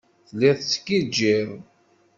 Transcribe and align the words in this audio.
Telliḍ 0.27 0.55
tettgijjiḍ. 0.59 1.49